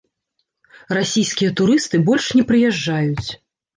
[0.97, 3.29] Расійскія турысты больш не прыязджаюць.